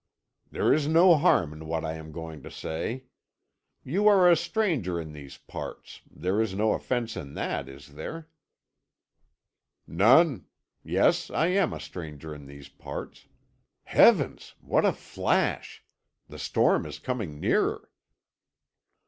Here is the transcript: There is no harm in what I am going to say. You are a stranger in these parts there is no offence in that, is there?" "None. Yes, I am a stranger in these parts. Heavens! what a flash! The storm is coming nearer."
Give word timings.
There 0.49 0.73
is 0.73 0.87
no 0.87 1.15
harm 1.15 1.53
in 1.53 1.67
what 1.67 1.85
I 1.85 1.93
am 1.93 2.11
going 2.11 2.41
to 2.41 2.49
say. 2.49 3.03
You 3.83 4.07
are 4.07 4.27
a 4.31 4.35
stranger 4.35 4.99
in 4.99 5.11
these 5.13 5.37
parts 5.37 6.01
there 6.09 6.41
is 6.41 6.55
no 6.55 6.71
offence 6.73 7.15
in 7.15 7.35
that, 7.35 7.69
is 7.69 7.93
there?" 7.93 8.27
"None. 9.85 10.47
Yes, 10.83 11.29
I 11.29 11.49
am 11.49 11.71
a 11.71 11.79
stranger 11.79 12.33
in 12.33 12.47
these 12.47 12.67
parts. 12.67 13.27
Heavens! 13.83 14.55
what 14.59 14.85
a 14.85 14.91
flash! 14.93 15.83
The 16.27 16.39
storm 16.39 16.87
is 16.87 16.97
coming 16.97 17.39
nearer." 17.39 17.91